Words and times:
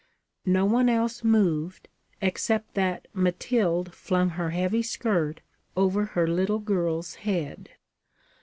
No 0.47 0.65
one 0.65 0.89
else 0.89 1.23
moved, 1.23 1.87
except 2.21 2.73
that 2.73 3.07
Mathilde 3.13 3.93
flung 3.93 4.29
her 4.29 4.49
heavy 4.49 4.81
skirt 4.81 5.41
over 5.77 6.05
her 6.17 6.27
little 6.27 6.57
girl's 6.57 7.13
head. 7.21 7.69